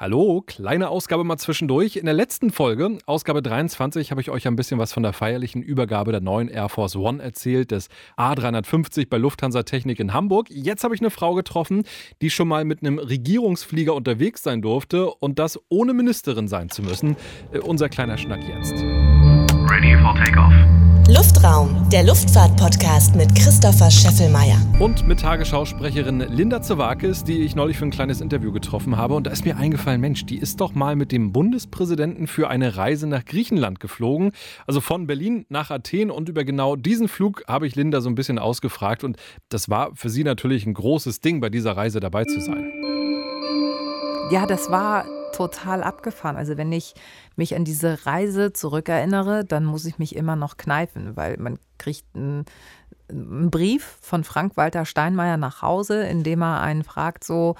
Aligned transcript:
Hallo, 0.00 0.42
kleine 0.46 0.88
Ausgabe 0.88 1.22
mal 1.22 1.36
zwischendurch. 1.36 1.96
In 1.96 2.06
der 2.06 2.14
letzten 2.14 2.50
Folge, 2.50 2.96
Ausgabe 3.04 3.42
23, 3.42 4.10
habe 4.10 4.22
ich 4.22 4.30
euch 4.30 4.46
ein 4.48 4.56
bisschen 4.56 4.78
was 4.78 4.90
von 4.90 5.02
der 5.02 5.12
feierlichen 5.12 5.62
Übergabe 5.62 6.12
der 6.12 6.22
neuen 6.22 6.48
Air 6.48 6.70
Force 6.70 6.96
One 6.96 7.22
erzählt, 7.22 7.70
des 7.70 7.88
A350 8.16 9.08
bei 9.10 9.18
Lufthansa 9.18 9.64
Technik 9.64 10.00
in 10.00 10.14
Hamburg. 10.14 10.48
Jetzt 10.48 10.82
habe 10.82 10.94
ich 10.94 11.02
eine 11.02 11.10
Frau 11.10 11.34
getroffen, 11.34 11.84
die 12.22 12.30
schon 12.30 12.48
mal 12.48 12.64
mit 12.64 12.80
einem 12.80 12.98
Regierungsflieger 12.98 13.94
unterwegs 13.94 14.42
sein 14.42 14.62
durfte 14.62 15.10
und 15.10 15.38
das 15.38 15.60
ohne 15.68 15.92
Ministerin 15.92 16.48
sein 16.48 16.70
zu 16.70 16.82
müssen. 16.82 17.16
Äh, 17.52 17.58
unser 17.58 17.90
kleiner 17.90 18.16
Schnack 18.16 18.42
jetzt. 18.48 18.72
Ready 18.72 19.94
for 20.02 20.14
takeoff. 20.14 20.81
Luftraum, 21.14 21.90
der 21.90 22.04
Luftfahrt-Podcast 22.04 23.16
mit 23.16 23.34
Christopher 23.34 23.90
Scheffelmeier. 23.90 24.56
Und 24.80 25.06
mit 25.06 25.20
Tagesschausprecherin 25.20 26.20
Linda 26.20 26.62
Zewakis, 26.62 27.22
die 27.22 27.42
ich 27.42 27.54
neulich 27.54 27.76
für 27.76 27.84
ein 27.84 27.90
kleines 27.90 28.22
Interview 28.22 28.50
getroffen 28.50 28.96
habe. 28.96 29.12
Und 29.12 29.26
da 29.26 29.30
ist 29.30 29.44
mir 29.44 29.58
eingefallen, 29.58 30.00
Mensch, 30.00 30.24
die 30.24 30.38
ist 30.38 30.62
doch 30.62 30.74
mal 30.74 30.96
mit 30.96 31.12
dem 31.12 31.30
Bundespräsidenten 31.30 32.26
für 32.26 32.48
eine 32.48 32.78
Reise 32.78 33.06
nach 33.06 33.26
Griechenland 33.26 33.78
geflogen. 33.78 34.32
Also 34.66 34.80
von 34.80 35.06
Berlin 35.06 35.44
nach 35.50 35.70
Athen. 35.70 36.10
Und 36.10 36.30
über 36.30 36.44
genau 36.44 36.76
diesen 36.76 37.08
Flug 37.08 37.44
habe 37.46 37.66
ich 37.66 37.76
Linda 37.76 38.00
so 38.00 38.08
ein 38.08 38.14
bisschen 38.14 38.38
ausgefragt. 38.38 39.04
Und 39.04 39.18
das 39.50 39.68
war 39.68 39.90
für 39.94 40.08
sie 40.08 40.24
natürlich 40.24 40.64
ein 40.64 40.72
großes 40.72 41.20
Ding, 41.20 41.42
bei 41.42 41.50
dieser 41.50 41.76
Reise 41.76 42.00
dabei 42.00 42.24
zu 42.24 42.40
sein. 42.40 42.72
Ja, 44.30 44.46
das 44.46 44.70
war 44.70 45.04
total 45.32 45.82
abgefahren. 45.82 46.36
Also 46.36 46.56
wenn 46.56 46.72
ich 46.72 46.94
mich 47.36 47.54
an 47.54 47.64
diese 47.64 48.06
Reise 48.06 48.52
zurückerinnere, 48.52 49.44
dann 49.44 49.64
muss 49.64 49.84
ich 49.84 49.98
mich 49.98 50.16
immer 50.16 50.36
noch 50.36 50.56
kneifen, 50.56 51.16
weil 51.16 51.36
man 51.38 51.58
kriegt 51.78 52.06
einen, 52.14 52.44
einen 53.08 53.50
Brief 53.50 53.98
von 54.00 54.24
Frank-Walter 54.24 54.84
Steinmeier 54.84 55.36
nach 55.36 55.62
Hause, 55.62 56.04
in 56.04 56.22
dem 56.22 56.42
er 56.42 56.60
einen 56.60 56.84
fragt, 56.84 57.24
so, 57.24 57.56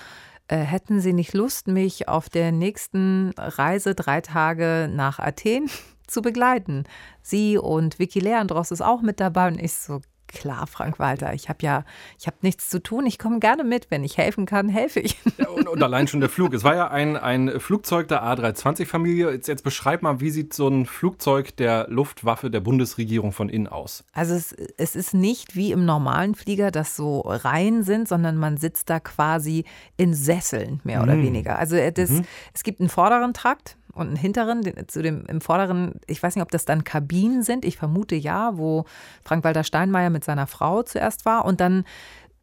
äh, 0.48 0.58
hätten 0.58 1.00
Sie 1.00 1.12
nicht 1.12 1.32
Lust, 1.34 1.68
mich 1.68 2.08
auf 2.08 2.28
der 2.28 2.52
nächsten 2.52 3.32
Reise 3.38 3.94
drei 3.94 4.20
Tage 4.20 4.88
nach 4.92 5.18
Athen 5.18 5.70
zu 6.06 6.22
begleiten? 6.22 6.84
Sie 7.22 7.58
und 7.58 7.98
Vicky 7.98 8.20
Leandros 8.20 8.70
ist 8.70 8.82
auch 8.82 9.02
mit 9.02 9.20
dabei 9.20 9.48
und 9.48 9.60
ich 9.60 9.72
so, 9.72 10.00
klar, 10.33 10.66
Frank 10.66 10.98
Walter, 10.98 11.33
ich 11.34 11.48
habe 11.48 11.58
ja, 11.62 11.84
ich 12.19 12.27
habe 12.27 12.36
nichts 12.42 12.69
zu 12.69 12.83
tun, 12.83 13.06
ich 13.06 13.19
komme 13.19 13.38
gerne 13.38 13.64
mit, 13.64 13.91
wenn 13.91 14.05
ich 14.05 14.19
helfen 14.19 14.47
kann, 14.47 14.69
helfe 14.69 15.00
ich. 15.00 15.16
Ja, 15.38 15.48
und, 15.48 15.66
und, 15.66 15.83
allein 15.83 16.06
schon 16.06 16.20
der 16.20 16.28
Flug. 16.28 16.52
Es 16.52 16.62
war 16.62 16.77
ja 16.77 16.88
ein, 16.88 17.16
ein 17.16 17.58
Flugzeug 17.58 18.06
der 18.06 18.22
A320-Familie. 18.22 19.30
Jetzt, 19.30 19.48
jetzt 19.48 19.64
beschreib 19.64 20.03
mal, 20.03 20.20
wie 20.20 20.30
sieht 20.30 20.53
so 20.53 20.69
ein 20.69 20.86
Flugzeug 20.86 21.56
der 21.56 21.86
Luftwaffe 21.88 22.50
der 22.50 22.60
Bundesregierung 22.60 23.33
von 23.33 23.48
innen 23.48 23.66
aus? 23.66 24.05
Also 24.12 24.34
es, 24.34 24.53
es 24.53 24.94
ist 24.94 25.14
nicht 25.14 25.56
wie 25.56 25.72
im 25.72 25.84
normalen 25.84 26.34
Flieger, 26.34 26.70
dass 26.70 26.97
so 26.97 27.20
Reihen 27.20 27.83
sind, 27.83 28.08
sondern 28.08 28.36
man 28.36 28.56
sitzt 28.56 28.91
da 28.91 29.00
quasi 29.00 29.64
in 29.97 30.14
Sesseln, 30.14 30.80
mehr 30.84 30.98
mhm. 30.98 31.05
oder 31.05 31.16
weniger. 31.19 31.58
Also 31.58 31.77
das, 31.91 32.10
mhm. 32.10 32.25
es 32.53 32.62
gibt 32.62 32.80
einen 32.80 32.91
vorderen 32.91 33.33
Trakt, 33.33 33.77
und 33.94 34.08
einen 34.08 34.16
hinteren, 34.16 34.62
den, 34.62 34.88
zu 34.88 35.02
dem 35.02 35.26
im 35.26 35.40
vorderen, 35.40 36.00
ich 36.06 36.22
weiß 36.22 36.34
nicht, 36.34 36.42
ob 36.42 36.50
das 36.50 36.64
dann 36.64 36.84
Kabinen 36.84 37.42
sind, 37.42 37.64
ich 37.64 37.76
vermute 37.76 38.14
ja, 38.14 38.56
wo 38.56 38.84
Frank-Walter 39.24 39.64
Steinmeier 39.64 40.10
mit 40.10 40.24
seiner 40.24 40.46
Frau 40.46 40.82
zuerst 40.82 41.24
war. 41.24 41.44
Und 41.44 41.60
dann, 41.60 41.84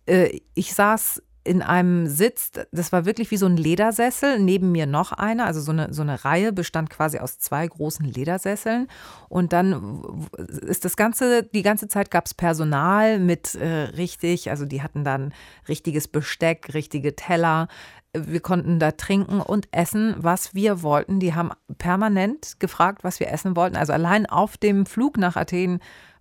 äh, 0.06 0.40
ich 0.54 0.74
saß 0.74 1.22
in 1.44 1.62
einem 1.62 2.08
Sitz, 2.08 2.52
das 2.72 2.92
war 2.92 3.06
wirklich 3.06 3.32
wie 3.32 3.38
so 3.38 3.46
ein 3.46 3.58
Ledersessel, 3.58 4.40
neben 4.40 4.72
mir 4.72 4.86
noch 4.86 5.12
einer, 5.12 5.46
also 5.46 5.62
so 5.62 5.72
eine, 5.72 5.94
so 5.94 6.02
eine 6.02 6.26
Reihe 6.26 6.52
bestand 6.52 6.90
quasi 6.90 7.20
aus 7.20 7.40
zwei 7.40 7.66
großen 7.66 8.06
Ledersesseln. 8.06 8.88
Und 9.30 9.54
dann 9.54 10.28
ist 10.62 10.86
das 10.86 10.98
Ganze, 10.98 11.44
die 11.44 11.62
ganze 11.62 11.88
Zeit 11.88 12.12
gab 12.12 12.26
es 12.26 12.34
Personal 12.34 13.20
mit 13.20 13.56
äh, 13.56 13.66
richtig, 13.68 14.50
also 14.50 14.66
die 14.66 14.84
hatten 14.84 15.04
dann 15.04 15.34
richtiges 15.68 16.08
Besteck, 16.08 16.74
richtige 16.74 17.16
Teller, 17.16 17.68
wir 18.14 18.40
konnten 18.40 18.80
da 18.80 18.92
trinken 18.92 19.40
und 19.40 19.68
essen, 19.72 20.16
was 20.18 20.56
wir 20.56 20.82
wollten. 20.82 21.20
Die 21.20 21.36
haben 21.36 21.52
permanent 21.78 22.60
gefragt, 22.60 23.04
was 23.04 23.20
wir 23.20 23.32
essen 23.32 23.56
wollten. 23.56 23.76
Also 23.76 23.94
allein 23.94 24.26
auf 24.26 24.58
dem 24.58 24.88
Flug 24.88 25.18
nach 25.18 25.36
Athen 25.36 25.80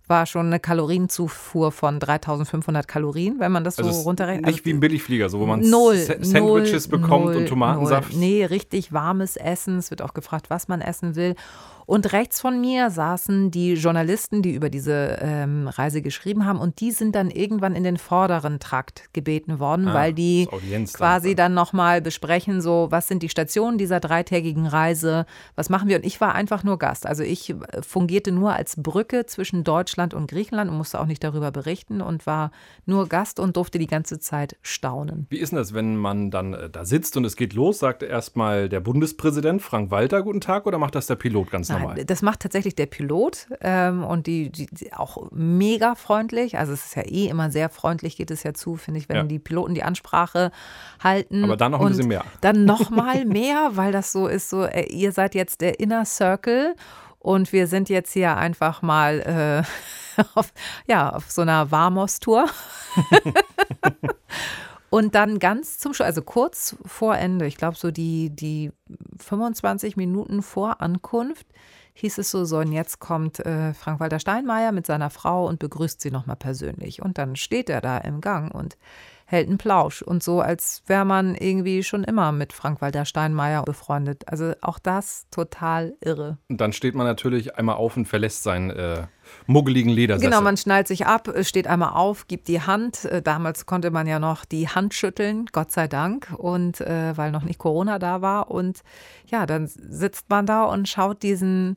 war 0.09 0.25
schon 0.25 0.47
eine 0.47 0.59
Kalorienzufuhr 0.59 1.71
von 1.71 1.99
3500 1.99 2.87
Kalorien, 2.87 3.39
wenn 3.39 3.51
man 3.51 3.63
das 3.63 3.77
also 3.77 3.91
so 3.91 4.01
runterrechnet. 4.01 4.45
Nicht 4.45 4.55
also 4.55 4.65
wie 4.65 4.73
ein 4.73 4.79
Billigflieger, 4.79 5.29
so 5.29 5.39
wo 5.39 5.45
man 5.45 5.61
null, 5.61 5.97
Sandwiches 5.97 6.89
null, 6.89 6.99
bekommt 6.99 7.25
null, 7.25 7.35
und 7.37 7.47
Tomatensaft. 7.47 8.11
Null. 8.11 8.19
Nee, 8.19 8.45
richtig 8.45 8.91
warmes 8.91 9.37
Essen. 9.37 9.77
Es 9.77 9.91
wird 9.91 10.01
auch 10.01 10.13
gefragt, 10.13 10.49
was 10.49 10.67
man 10.67 10.81
essen 10.81 11.15
will. 11.15 11.35
Und 11.89 12.13
rechts 12.13 12.39
von 12.39 12.61
mir 12.61 12.91
saßen 12.91 13.49
die 13.49 13.73
Journalisten, 13.73 14.43
die 14.43 14.53
über 14.53 14.69
diese 14.69 15.17
ähm, 15.23 15.67
Reise 15.67 16.03
geschrieben 16.03 16.45
haben. 16.45 16.59
Und 16.59 16.81
die 16.81 16.91
sind 16.91 17.15
dann 17.15 17.31
irgendwann 17.31 17.73
in 17.73 17.83
den 17.83 17.97
vorderen 17.97 18.59
Trakt 18.59 19.11
gebeten 19.11 19.57
worden, 19.57 19.87
ah, 19.87 19.95
weil 19.95 20.13
die 20.13 20.47
quasi 20.93 21.29
dann, 21.33 21.45
dann 21.45 21.53
nochmal 21.55 21.99
besprechen, 21.99 22.61
so, 22.61 22.89
was 22.91 23.07
sind 23.07 23.23
die 23.23 23.29
Stationen 23.29 23.79
dieser 23.79 23.99
dreitägigen 23.99 24.67
Reise, 24.67 25.25
was 25.55 25.71
machen 25.71 25.89
wir? 25.89 25.95
Und 25.97 26.05
ich 26.05 26.21
war 26.21 26.35
einfach 26.35 26.63
nur 26.63 26.77
Gast. 26.77 27.07
Also 27.07 27.23
ich 27.23 27.49
äh, 27.49 27.55
fungierte 27.81 28.31
nur 28.31 28.53
als 28.53 28.75
Brücke 28.75 29.25
zwischen 29.25 29.63
Deutschland 29.63 30.13
und 30.13 30.29
Griechenland 30.29 30.69
und 30.69 30.77
musste 30.77 30.99
auch 30.99 31.07
nicht 31.07 31.23
darüber 31.23 31.49
berichten 31.49 32.01
und 32.01 32.27
war 32.27 32.51
nur 32.85 33.07
Gast 33.07 33.39
und 33.39 33.57
durfte 33.57 33.79
die 33.79 33.87
ganze 33.87 34.19
Zeit 34.19 34.57
staunen. 34.61 35.25
Wie 35.31 35.39
ist 35.39 35.53
denn 35.53 35.57
das, 35.57 35.73
wenn 35.73 35.97
man 35.97 36.29
dann 36.29 36.53
äh, 36.53 36.69
da 36.69 36.85
sitzt 36.85 37.17
und 37.17 37.25
es 37.25 37.35
geht 37.35 37.53
los? 37.53 37.79
Sagt 37.79 38.03
erstmal 38.03 38.69
der 38.69 38.79
Bundespräsident 38.79 39.63
Frank 39.63 39.89
Walter 39.89 40.21
guten 40.21 40.39
Tag 40.39 40.67
oder 40.67 40.77
macht 40.77 40.93
das 40.93 41.07
der 41.07 41.15
Pilot 41.15 41.49
ganz 41.49 41.69
normal? 41.69 41.78
Normal. 41.79 42.05
Das 42.05 42.21
macht 42.21 42.41
tatsächlich 42.41 42.75
der 42.75 42.85
Pilot 42.85 43.47
ähm, 43.61 44.03
und 44.03 44.27
die, 44.27 44.51
die, 44.51 44.67
die, 44.67 44.93
auch 44.93 45.29
mega 45.31 45.95
freundlich. 45.95 46.57
Also 46.57 46.73
es 46.73 46.85
ist 46.85 46.95
ja 46.95 47.03
eh 47.03 47.27
immer 47.27 47.51
sehr 47.51 47.69
freundlich, 47.69 48.17
geht 48.17 48.31
es 48.31 48.43
ja 48.43 48.53
zu, 48.53 48.75
finde 48.75 48.99
ich, 48.99 49.09
wenn 49.09 49.15
ja. 49.15 49.23
die 49.23 49.39
Piloten 49.39 49.73
die 49.73 49.83
Ansprache 49.83 50.51
halten. 51.03 51.43
Aber 51.43 51.57
dann 51.57 51.71
noch 51.71 51.81
ein 51.81 51.89
bisschen 51.89 52.07
mehr. 52.07 52.23
Dann 52.41 52.65
noch 52.69 52.89
mal 52.89 53.25
mehr, 53.25 53.71
weil 53.73 53.91
das 53.91 54.11
so 54.11 54.27
ist, 54.27 54.49
so 54.49 54.63
äh, 54.63 54.85
ihr 54.85 55.11
seid 55.11 55.35
jetzt 55.35 55.61
der 55.61 55.79
Inner 55.79 56.05
Circle 56.05 56.75
und 57.19 57.51
wir 57.51 57.67
sind 57.67 57.89
jetzt 57.89 58.13
hier 58.13 58.37
einfach 58.37 58.81
mal 58.81 59.65
äh, 60.17 60.23
auf, 60.35 60.53
ja, 60.87 61.09
auf 61.09 61.29
so 61.29 61.41
einer 61.41 61.71
Warmos-Tour. 61.71 62.47
Und 64.89 65.15
dann 65.15 65.39
ganz 65.39 65.77
zum 65.77 65.93
Schluss, 65.93 66.05
also 66.05 66.21
kurz 66.21 66.75
vor 66.85 67.15
Ende, 67.15 67.45
ich 67.45 67.57
glaube 67.57 67.77
so 67.77 67.91
die, 67.91 68.29
die 68.31 68.71
25 69.19 69.97
Minuten 69.97 70.41
vor 70.41 70.81
Ankunft, 70.81 71.45
hieß 71.93 72.17
es 72.17 72.31
so, 72.31 72.45
so 72.45 72.59
und 72.59 72.71
jetzt 72.71 72.99
kommt 72.99 73.39
äh, 73.39 73.73
Frank-Walter 73.73 74.19
Steinmeier 74.19 74.71
mit 74.71 74.85
seiner 74.85 75.09
Frau 75.09 75.47
und 75.47 75.59
begrüßt 75.59 76.01
sie 76.01 76.11
nochmal 76.11 76.37
persönlich. 76.37 77.01
Und 77.01 77.17
dann 77.17 77.35
steht 77.35 77.69
er 77.69 77.81
da 77.81 77.97
im 77.97 78.21
Gang 78.21 78.53
und 78.53 78.77
hält 79.29 79.47
einen 79.47 79.59
Plausch 79.59 80.01
und 80.01 80.23
so, 80.23 80.41
als 80.41 80.81
wäre 80.87 81.05
man 81.05 81.35
irgendwie 81.35 81.83
schon 81.83 82.03
immer 82.03 82.31
mit 82.31 82.51
Frank-Walter 82.51 83.05
Steinmeier 83.05 83.61
befreundet. 83.61 84.23
Also 84.27 84.53
auch 84.61 84.79
das 84.79 85.27
total 85.29 85.93
irre. 86.01 86.39
Und 86.49 86.59
dann 86.59 86.73
steht 86.73 86.95
man 86.95 87.05
natürlich 87.05 87.55
einmal 87.55 87.75
auf 87.75 87.95
und 87.95 88.07
verlässt 88.07 88.41
sein 88.41 88.71
äh, 88.71 89.05
muggeligen 89.45 89.91
Ledersessel. 89.91 90.31
Genau, 90.31 90.41
man 90.41 90.57
schnallt 90.57 90.87
sich 90.87 91.05
ab, 91.05 91.31
steht 91.43 91.67
einmal 91.67 91.91
auf, 91.91 92.27
gibt 92.27 92.47
die 92.47 92.61
Hand. 92.61 93.05
Äh, 93.05 93.21
damals 93.21 93.67
konnte 93.67 93.91
man 93.91 94.07
ja 94.07 94.17
noch 94.17 94.45
die 94.45 94.67
Hand 94.67 94.95
schütteln, 94.95 95.45
Gott 95.51 95.71
sei 95.71 95.87
Dank, 95.87 96.33
und 96.35 96.81
äh, 96.81 97.15
weil 97.15 97.29
noch 97.29 97.43
nicht 97.43 97.59
Corona 97.59 97.99
da 97.99 98.23
war. 98.23 98.49
Und 98.49 98.81
ja, 99.27 99.45
dann 99.45 99.67
sitzt 99.67 100.31
man 100.31 100.47
da 100.47 100.63
und 100.63 100.89
schaut 100.89 101.21
diesen 101.21 101.75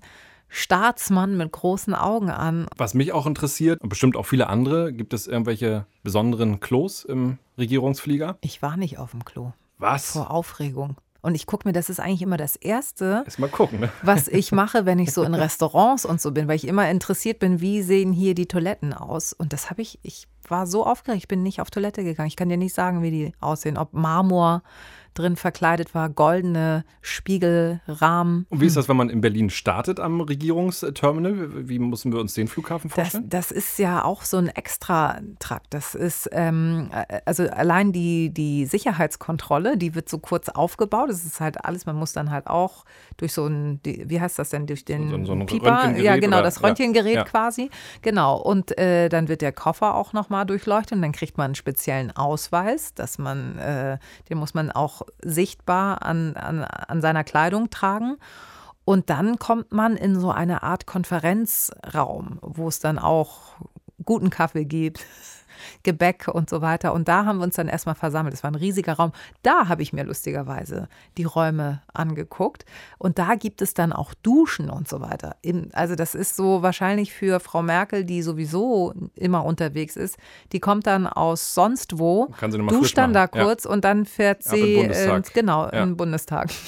Staatsmann 0.55 1.39
mit 1.39 1.51
großen 1.51 1.95
Augen 1.95 2.31
an. 2.31 2.67
Was 2.77 2.93
mich 2.93 3.13
auch 3.13 3.27
interessiert 3.27 3.81
und 3.81 3.89
bestimmt 3.89 4.17
auch 4.17 4.27
viele 4.27 4.49
andere, 4.49 4.93
gibt 4.93 5.15
es 5.15 5.27
irgendwelche 5.27 5.87
besonderen 6.03 6.61
Klos 6.61 7.05
im 7.05 7.39
Regierungsflieger? 7.57 8.37
Ich 8.43 8.61
war 8.61 8.77
nicht 8.77 8.99
auf 8.99 9.13
dem 9.13 9.25
Klo. 9.25 9.53
Was? 9.79 10.11
Vor 10.11 10.31
Aufregung. 10.31 10.97
Und 11.23 11.37
ich 11.37 11.47
gucke 11.47 11.67
mir, 11.67 11.73
das 11.73 11.89
ist 11.89 12.01
eigentlich 12.01 12.21
immer 12.23 12.37
das 12.37 12.57
Erste, 12.57 13.25
mal 13.39 13.49
gucken, 13.49 13.81
ne? 13.81 13.93
was 14.03 14.27
ich 14.27 14.51
mache, 14.53 14.87
wenn 14.87 14.99
ich 14.99 15.13
so 15.13 15.23
in 15.23 15.35
Restaurants 15.35 16.05
und 16.05 16.21
so 16.21 16.33
bin, 16.33 16.49
weil 16.49 16.57
ich 16.57 16.67
immer 16.67 16.91
interessiert 16.91 17.39
bin, 17.39 17.61
wie 17.61 17.83
sehen 17.83 18.13
hier 18.13 18.35
die 18.35 18.47
Toiletten 18.47 18.93
aus. 18.93 19.33
Und 19.33 19.53
das 19.53 19.71
habe 19.71 19.83
ich, 19.83 20.01
ich 20.03 20.27
war 20.49 20.67
so 20.67 20.85
aufgeregt, 20.85 21.23
ich 21.23 21.29
bin 21.29 21.45
nicht 21.45 21.61
auf 21.61 21.71
Toilette 21.71 22.03
gegangen. 22.03 22.27
Ich 22.27 22.37
kann 22.37 22.49
dir 22.49 22.57
nicht 22.57 22.75
sagen, 22.75 23.03
wie 23.03 23.13
die 23.13 23.33
aussehen, 23.41 23.79
ob 23.79 23.93
Marmor, 23.95 24.65
drin 25.15 25.37
verkleidet 25.37 25.95
war, 25.95 26.09
goldene 26.09 26.85
Spiegelrahmen. 27.01 28.47
Und 28.49 28.61
wie 28.61 28.67
ist 28.67 28.77
das, 28.77 28.89
wenn 28.89 28.97
man 28.97 29.11
in 29.11 29.21
Berlin 29.21 29.51
startet 29.51 30.01
am 30.01 30.21
Regierungsterminal? 30.21 31.69
Wie 31.69 31.79
müssen 31.79 32.13
wir 32.13 32.21
uns 32.21 32.35
den 32.35 32.49
Flughafen 32.49 32.91
vorstellen? 32.91 33.29
Das, 33.29 33.49
das 33.49 33.57
ist 33.57 33.79
ja 33.79 34.05
auch 34.05 34.23
so 34.23 34.39
ein 34.39 34.49
Extra-Trakt. 34.49 35.67
Das 35.71 35.95
ist, 35.95 36.29
ähm, 36.33 36.91
also 37.25 37.45
allein 37.45 37.93
die, 37.93 38.31
die 38.31 38.67
Sicherheitskontrolle, 38.67 39.77
die 39.77 39.95
wird 39.95 40.09
so 40.09 40.19
kurz 40.19 40.49
aufgebaut. 40.49 41.11
Das 41.11 41.25
ist 41.25 41.41
halt 41.41 41.65
alles, 41.65 41.87
man 41.87 41.97
muss 41.97 42.13
dann 42.13 42.31
halt 42.31 42.47
auch 42.47 42.85
durch 43.17 43.33
so 43.33 43.47
ein, 43.47 43.81
wie 43.85 44.21
heißt 44.21 44.39
das 44.39 44.51
denn, 44.51 44.67
durch 44.67 44.85
den 44.85 45.11
so, 45.11 45.25
so 45.25 45.33
ein 45.33 45.47
Pieper? 45.47 45.97
Ja, 45.99 46.17
genau, 46.17 46.39
oder? 46.39 46.45
das 46.45 46.63
Röntgengerät 46.63 47.15
ja. 47.15 47.25
quasi. 47.25 47.71
Genau. 48.03 48.37
Und 48.37 48.79
äh, 48.79 49.09
dann 49.09 49.29
wird 49.29 49.43
der 49.43 49.53
Koffer 49.53 49.95
auch 49.95 50.13
nochmal 50.13 50.47
durchleuchtet 50.47 50.97
und 50.97 51.03
dann 51.03 51.13
kriegt 51.13 51.37
man 51.37 51.47
einen 51.47 51.55
speziellen 51.55 52.11
Ausweis, 52.17 52.95
dass 52.95 53.19
man, 53.19 53.59
äh, 53.59 53.99
den 54.29 54.39
muss 54.39 54.55
man 54.55 54.71
auch 54.71 55.02
sichtbar 55.23 56.03
an, 56.03 56.37
an, 56.37 56.65
an 56.65 57.01
seiner 57.01 57.25
Kleidung 57.25 57.71
tragen. 57.71 58.17
Und 58.85 59.11
dann 59.11 59.39
kommt 59.39 59.73
man 59.73 59.97
in 59.97 60.19
so 60.19 60.31
eine 60.31 60.63
Art 60.63 60.87
Konferenzraum, 60.87 62.39
wo 62.43 62.69
es 62.69 62.81
dann 62.81 62.99
auch 62.99 63.57
guten 64.05 64.31
Kaffee 64.31 64.65
gibt. 64.65 65.05
Gebäck 65.83 66.29
und 66.29 66.51
so 66.51 66.61
weiter. 66.61 66.93
Und 66.93 67.09
da 67.09 67.25
haben 67.25 67.39
wir 67.39 67.45
uns 67.45 67.57
dann 67.57 67.69
erstmal 67.69 67.95
versammelt. 67.95 68.35
Es 68.35 68.43
war 68.43 68.51
ein 68.51 68.57
riesiger 68.57 68.95
Raum. 68.95 69.13
Da 69.43 69.69
habe 69.69 69.83
ich 69.83 69.93
mir 69.93 70.05
lustigerweise 70.05 70.89
die 71.17 71.25
Räume 71.25 71.83
angeguckt. 71.93 72.65
Und 72.99 73.19
da 73.19 73.35
gibt 73.35 73.63
es 73.63 73.75
dann 73.75 73.93
auch 73.93 74.15
Duschen 74.15 74.71
und 74.71 74.89
so 74.89 75.01
weiter. 75.01 75.37
Also 75.73 75.95
das 75.95 76.15
ist 76.15 76.37
so 76.37 76.63
wahrscheinlich 76.63 77.13
für 77.13 77.41
Frau 77.41 77.63
Merkel, 77.63 78.05
die 78.05 78.23
sowieso 78.23 78.95
immer 79.15 79.45
unterwegs 79.45 79.97
ist, 79.97 80.17
die 80.53 80.61
kommt 80.61 80.87
dann 80.87 81.07
aus 81.07 81.55
sonst 81.55 81.99
wo, 81.99 82.33
duscht 82.69 82.99
dann 82.99 83.13
da 83.13 83.27
kurz 83.27 83.65
ja. 83.65 83.71
und 83.71 83.85
dann 83.85 84.07
fährt 84.07 84.43
sie 84.43 84.77
äh, 84.77 85.23
genau 85.35 85.65
ja. 85.65 85.83
im 85.83 85.97
Bundestag. 85.97 86.51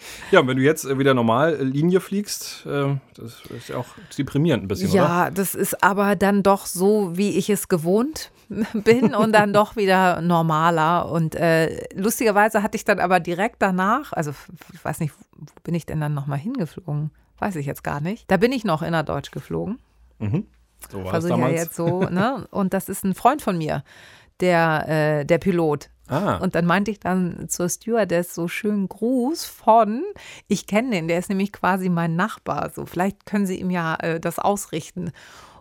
ja, 0.30 0.40
und 0.40 0.48
wenn 0.48 0.56
du 0.56 0.62
jetzt 0.62 0.98
wieder 0.98 1.14
normal 1.14 1.56
Linie 1.62 2.00
fliegst, 2.00 2.66
äh, 2.66 2.96
das 3.14 3.42
ist 3.56 3.68
ja 3.68 3.76
auch 3.76 3.86
deprimierend 4.16 4.64
ein 4.64 4.68
bisschen, 4.68 4.90
ja, 4.90 5.04
oder? 5.04 5.12
Ja, 5.12 5.30
das 5.30 5.54
ist 5.54 5.82
aber 5.82 6.16
dann 6.16 6.42
doch 6.42 6.66
so, 6.66 7.16
wie 7.16 7.36
ich 7.36 7.50
es 7.50 7.59
gewohnt 7.68 8.32
bin 8.74 9.14
und 9.14 9.32
dann 9.32 9.52
doch 9.52 9.76
wieder 9.76 10.20
normaler. 10.20 11.10
Und 11.10 11.34
äh, 11.34 11.86
lustigerweise 11.94 12.62
hatte 12.62 12.76
ich 12.76 12.84
dann 12.84 13.00
aber 13.00 13.20
direkt 13.20 13.56
danach, 13.60 14.12
also 14.12 14.32
ich 14.72 14.84
weiß 14.84 15.00
nicht, 15.00 15.14
wo 15.36 15.46
bin 15.62 15.74
ich 15.74 15.86
denn 15.86 16.00
dann 16.00 16.14
nochmal 16.14 16.38
hingeflogen? 16.38 17.10
Weiß 17.38 17.56
ich 17.56 17.66
jetzt 17.66 17.84
gar 17.84 18.00
nicht. 18.00 18.30
Da 18.30 18.36
bin 18.36 18.52
ich 18.52 18.64
noch 18.64 18.82
innerdeutsch 18.82 19.30
geflogen. 19.30 19.78
Mhm. 20.18 20.46
So 20.90 21.04
war 21.04 21.10
Versuche 21.10 21.40
ja 21.40 21.48
jetzt 21.48 21.74
so, 21.74 22.02
ne? 22.02 22.46
Und 22.50 22.74
das 22.74 22.88
ist 22.88 23.04
ein 23.04 23.14
Freund 23.14 23.42
von 23.42 23.58
mir, 23.58 23.84
der, 24.40 24.88
äh, 25.20 25.24
der 25.24 25.38
Pilot. 25.38 25.90
Ah. 26.10 26.36
Und 26.38 26.56
dann 26.56 26.66
meinte 26.66 26.90
ich 26.90 26.98
dann 26.98 27.48
zur 27.48 27.68
Stewardess 27.68 28.34
so 28.34 28.48
schön 28.48 28.88
Gruß 28.88 29.44
von, 29.44 30.02
ich 30.48 30.66
kenne 30.66 30.90
den, 30.90 31.08
der 31.08 31.18
ist 31.18 31.28
nämlich 31.28 31.52
quasi 31.52 31.88
mein 31.88 32.16
Nachbar. 32.16 32.70
So, 32.74 32.84
vielleicht 32.84 33.26
können 33.26 33.46
Sie 33.46 33.60
ihm 33.60 33.70
ja 33.70 33.94
äh, 33.96 34.18
das 34.18 34.38
ausrichten. 34.38 35.12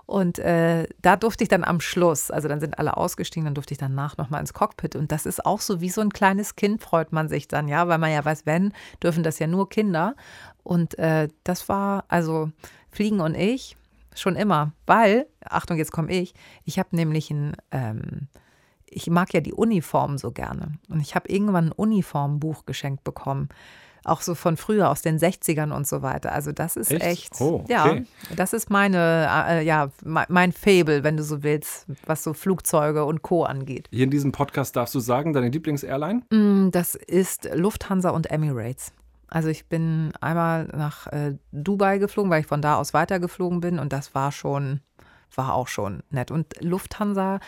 Und 0.09 0.39
äh, 0.39 0.88
da 1.03 1.17
durfte 1.17 1.44
ich 1.44 1.50
dann 1.50 1.63
am 1.63 1.79
Schluss, 1.79 2.31
also 2.31 2.47
dann 2.47 2.59
sind 2.59 2.79
alle 2.79 2.97
ausgestiegen, 2.97 3.45
dann 3.45 3.53
durfte 3.53 3.75
ich 3.75 3.77
danach 3.77 4.17
nochmal 4.17 4.41
ins 4.41 4.53
Cockpit. 4.53 4.95
Und 4.95 5.11
das 5.11 5.27
ist 5.27 5.45
auch 5.45 5.61
so 5.61 5.81
wie 5.81 5.89
so 5.91 6.01
ein 6.01 6.11
kleines 6.11 6.56
Kind, 6.56 6.81
freut 6.81 7.11
man 7.11 7.29
sich 7.29 7.47
dann, 7.47 7.67
ja, 7.67 7.88
weil 7.88 8.00
man 8.00 8.11
ja 8.11 8.25
weiß, 8.25 8.47
wenn, 8.47 8.73
dürfen 9.03 9.21
das 9.21 9.38
ja 9.38 9.45
nur 9.45 9.69
Kinder. 9.69 10.15
Und 10.63 10.97
äh, 10.97 11.27
das 11.44 11.69
war, 11.69 12.06
also 12.07 12.50
Fliegen 12.89 13.19
und 13.19 13.35
ich, 13.35 13.77
schon 14.15 14.35
immer, 14.35 14.71
weil, 14.88 15.27
Achtung, 15.41 15.77
jetzt 15.77 15.91
komme 15.91 16.12
ich, 16.12 16.33
ich 16.65 16.79
habe 16.79 16.95
nämlich 16.95 17.29
ein, 17.29 17.55
ähm, 17.69 18.29
ich 18.91 19.09
mag 19.09 19.33
ja 19.33 19.41
die 19.41 19.53
Uniform 19.53 20.18
so 20.18 20.31
gerne. 20.31 20.74
Und 20.89 21.00
ich 21.00 21.15
habe 21.15 21.30
irgendwann 21.30 21.69
ein 21.69 21.71
Uniformbuch 21.71 22.65
geschenkt 22.65 23.03
bekommen. 23.03 23.50
Auch 24.06 24.21
so 24.21 24.33
von 24.33 24.56
früher, 24.56 24.89
aus 24.89 25.01
den 25.01 25.19
60ern 25.19 25.71
und 25.71 25.86
so 25.86 26.01
weiter. 26.01 26.31
Also 26.31 26.51
das 26.51 26.77
ist 26.77 26.91
echt, 26.91 27.03
echt 27.03 27.41
oh, 27.41 27.62
okay. 27.63 27.71
ja, 27.71 28.36
das 28.36 28.53
ist 28.53 28.69
meine, 28.69 29.30
äh, 29.47 29.65
ja, 29.65 29.89
mein 30.03 30.53
Fable, 30.53 31.03
wenn 31.03 31.18
du 31.18 31.24
so 31.24 31.44
willst, 31.44 31.86
was 32.06 32.24
so 32.24 32.33
Flugzeuge 32.33 33.03
und 33.03 33.21
Co. 33.21 33.44
angeht. 33.44 33.88
Hier 33.91 34.06
in 34.06 34.09
diesem 34.09 34.31
Podcast 34.31 34.75
darfst 34.75 34.95
du 34.95 35.00
sagen, 35.00 35.33
deine 35.33 35.50
Lieblingsairline? 35.50 36.21
Mm, 36.31 36.71
das 36.71 36.95
ist 36.95 37.50
Lufthansa 37.53 38.12
und 38.12 38.31
Emirates. 38.31 38.94
Also 39.27 39.50
ich 39.50 39.68
bin 39.68 40.12
einmal 40.21 40.65
nach 40.68 41.07
äh, 41.07 41.36
Dubai 41.51 42.00
geflogen, 42.00 42.31
weil 42.31 42.41
ich 42.41 42.47
von 42.47 42.62
da 42.62 42.77
aus 42.77 42.94
weitergeflogen 42.94 43.59
bin 43.59 43.80
und 43.80 43.94
das 43.94 44.15
war 44.15 44.31
schon, 44.31 44.80
war 45.36 45.53
auch 45.53 45.68
schon 45.68 46.03
nett. 46.09 46.31
Und 46.31 46.56
Lufthansa 46.62 47.39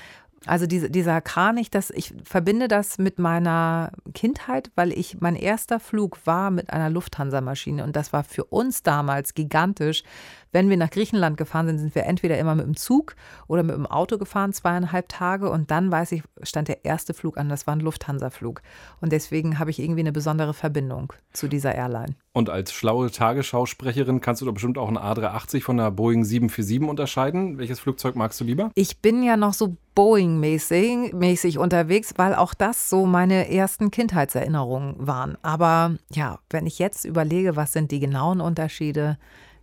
also 0.48 0.66
diese, 0.66 0.90
dieser 0.90 1.22
Kranich, 1.22 1.70
das, 1.70 1.92
ich 1.92 2.14
verbinde 2.24 2.68
das 2.68 2.98
mit 2.98 3.20
meiner 3.20 3.92
Kindheit, 4.14 4.72
weil 4.76 4.92
ich 4.92 5.22
mein 5.22 5.36
erster 5.36 5.80
Flug 5.80 6.18
war 6.26 6.50
mit 6.50 6.72
einer 6.72 6.90
Lufthansa-Maschine 6.90 7.84
und 7.84 7.96
das 7.96 8.12
war 8.12 8.24
für 8.24 8.46
uns 8.46 8.82
damals 8.82 9.36
gigantisch. 9.36 10.04
Wenn 10.52 10.70
wir 10.70 10.78
nach 10.78 10.90
Griechenland 10.90 11.38
gefahren 11.38 11.68
sind, 11.68 11.80
sind 11.80 11.96
wir 11.96 12.06
entweder 12.06 12.38
immer 12.38 12.56
mit 12.56 12.66
dem 12.66 12.76
Zug 12.76 13.16
oder 13.48 13.64
mit 13.64 13.76
dem 13.76 13.86
Auto 13.86 14.18
gefahren, 14.18 14.54
zweieinhalb 14.54 15.08
Tage. 15.10 15.50
Und 15.50 15.72
dann, 15.72 15.92
weiß 15.92 16.12
ich, 16.12 16.24
stand 16.44 16.68
der 16.68 16.84
erste 16.86 17.14
Flug 17.14 17.38
an. 17.38 17.50
Das 17.50 17.68
war 17.68 17.76
ein 17.76 17.80
Lufthansa-Flug. 17.80 18.62
Und 19.00 19.12
deswegen 19.12 19.60
habe 19.60 19.70
ich 19.70 19.80
irgendwie 19.80 20.02
eine 20.02 20.12
besondere 20.12 20.54
Verbindung 20.54 21.14
zu 21.34 21.48
dieser 21.48 21.74
Airline. 21.76 22.16
Und 22.34 22.50
als 22.50 22.72
schlaue 22.72 23.12
Tagesschausprecherin 23.12 24.22
kannst 24.22 24.42
du 24.42 24.46
doch 24.46 24.54
bestimmt 24.54 24.78
auch 24.78 24.88
ein 24.88 24.98
A380 24.98 25.62
von 25.62 25.80
einer 25.80 25.92
Boeing 25.92 26.24
747 26.24 26.90
unterscheiden. 26.90 27.58
Welches 27.58 27.80
Flugzeug 27.80 28.16
magst 28.16 28.40
du 28.40 28.46
lieber? 28.46 28.72
Ich 28.76 29.00
bin 29.00 29.24
ja 29.24 29.36
noch 29.36 29.54
so 29.54 29.76
Boeing-mäßig 29.96 31.14
mäßig 31.14 31.58
unterwegs, 31.58 32.14
weil 32.16 32.34
auch 32.34 32.54
das 32.54 32.90
so 32.90 33.06
meine 33.06 33.50
ersten 33.50 33.92
Kindheitserinnerungen 33.92 34.96
waren. 34.98 35.38
Aber 35.42 35.98
ja, 36.12 36.40
wenn 36.50 36.66
ich 36.66 36.80
jetzt 36.80 37.04
überlege, 37.04 37.58
was 37.58 37.74
sind 37.74 37.92
die 37.92 38.00
genauen 38.00 38.40
Unterschiede, 38.40 39.18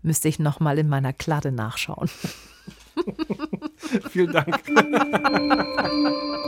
müsste 0.09 0.27
ich 0.29 0.39
noch 0.39 0.59
mal 0.59 0.79
in 0.79 0.89
meiner 0.89 1.13
Kladde 1.13 1.53
nachschauen. 1.53 2.11
Vielen 4.11 4.33
Dank. 4.33 4.61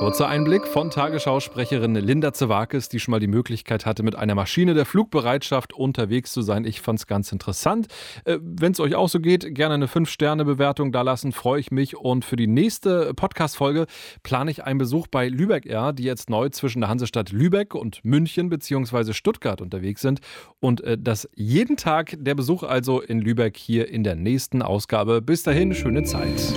Kurzer 0.00 0.28
Einblick 0.28 0.66
von 0.66 0.88
Tagesschausprecherin 0.88 1.94
Linda 1.94 2.32
Zewakis, 2.32 2.88
die 2.88 3.00
schon 3.00 3.12
mal 3.12 3.20
die 3.20 3.26
Möglichkeit 3.26 3.84
hatte, 3.84 4.02
mit 4.02 4.16
einer 4.16 4.34
Maschine 4.34 4.72
der 4.72 4.86
Flugbereitschaft 4.86 5.74
unterwegs 5.74 6.32
zu 6.32 6.40
sein. 6.40 6.64
Ich 6.64 6.80
fand 6.80 7.00
es 7.00 7.06
ganz 7.06 7.30
interessant. 7.32 7.86
Äh, 8.24 8.38
Wenn 8.40 8.72
es 8.72 8.80
euch 8.80 8.94
auch 8.94 9.10
so 9.10 9.20
geht, 9.20 9.54
gerne 9.54 9.74
eine 9.74 9.88
5-Sterne-Bewertung 9.88 10.90
da 10.90 11.02
lassen, 11.02 11.32
freue 11.32 11.60
ich 11.60 11.70
mich. 11.70 11.98
Und 11.98 12.24
für 12.24 12.36
die 12.36 12.46
nächste 12.46 13.12
Podcast-Folge 13.12 13.86
plane 14.22 14.50
ich 14.50 14.64
einen 14.64 14.78
Besuch 14.78 15.06
bei 15.06 15.28
Lübeck 15.28 15.66
Air, 15.66 15.92
die 15.92 16.04
jetzt 16.04 16.30
neu 16.30 16.48
zwischen 16.48 16.80
der 16.80 16.88
Hansestadt 16.88 17.30
Lübeck 17.30 17.74
und 17.74 18.02
München 18.02 18.48
bzw. 18.48 19.12
Stuttgart 19.12 19.60
unterwegs 19.60 20.00
sind. 20.00 20.20
Und 20.60 20.80
äh, 20.80 20.96
das 20.98 21.28
jeden 21.34 21.76
Tag 21.76 22.16
der 22.18 22.34
Besuch 22.34 22.62
also 22.62 23.02
in 23.02 23.20
Lübeck 23.20 23.58
hier 23.58 23.88
in 23.88 24.02
der 24.02 24.16
nächsten 24.16 24.62
Ausgabe. 24.62 25.20
Bis 25.20 25.42
dahin, 25.42 25.74
schöne 25.74 26.04
Zeit. 26.04 26.54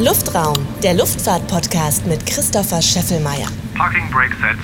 Luftraum, 0.00 0.54
der 0.80 0.94
Luftfahrt-Podcast 0.94 2.06
mit 2.06 2.24
Christopher 2.24 2.80
Scheffelmeier. 2.80 3.48
Parking 3.74 4.08
Brake 4.12 4.36
Set. 4.40 4.56